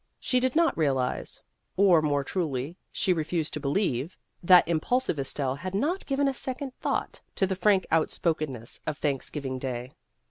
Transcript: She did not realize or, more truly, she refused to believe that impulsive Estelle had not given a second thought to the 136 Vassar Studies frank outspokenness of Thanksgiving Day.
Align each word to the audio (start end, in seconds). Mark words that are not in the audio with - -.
She 0.19 0.39
did 0.39 0.55
not 0.55 0.75
realize 0.75 1.39
or, 1.77 2.01
more 2.01 2.23
truly, 2.23 2.75
she 2.91 3.13
refused 3.13 3.53
to 3.53 3.59
believe 3.59 4.17
that 4.41 4.67
impulsive 4.67 5.19
Estelle 5.19 5.53
had 5.53 5.75
not 5.75 6.07
given 6.07 6.27
a 6.27 6.33
second 6.33 6.73
thought 6.79 7.21
to 7.35 7.45
the 7.45 7.53
136 7.53 7.53
Vassar 7.53 7.53
Studies 7.53 7.63
frank 7.63 7.87
outspokenness 8.71 8.79
of 8.87 8.97
Thanksgiving 8.97 9.59
Day. 9.59 9.91